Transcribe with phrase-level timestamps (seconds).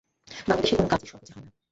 [0.47, 1.51] বাংলাদেশে কোনো কাজই সহজে হয় না!